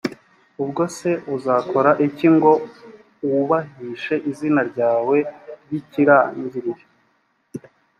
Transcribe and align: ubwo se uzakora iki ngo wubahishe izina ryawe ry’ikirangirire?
ubwo 0.63 0.83
se 0.97 1.11
uzakora 1.35 1.91
iki 2.07 2.27
ngo 2.35 2.51
wubahishe 3.29 4.15
izina 4.29 4.61
ryawe 4.69 5.17
ry’ikirangirire? 5.65 6.83